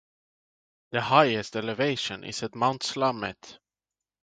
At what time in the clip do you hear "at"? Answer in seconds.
2.41-2.55